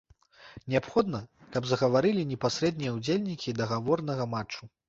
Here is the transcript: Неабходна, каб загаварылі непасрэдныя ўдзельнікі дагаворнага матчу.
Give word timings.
Неабходна, 0.73 1.19
каб 1.55 1.67
загаварылі 1.73 2.23
непасрэдныя 2.31 2.97
ўдзельнікі 2.97 3.57
дагаворнага 3.63 4.31
матчу. 4.37 4.63